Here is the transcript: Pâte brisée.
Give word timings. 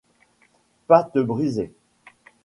Pâte 0.87 1.19
brisée. 1.19 1.71